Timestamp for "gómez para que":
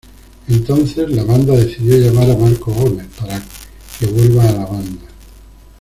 2.75-4.07